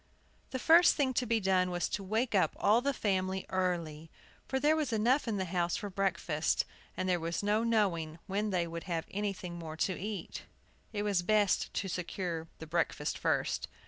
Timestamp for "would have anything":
8.65-9.59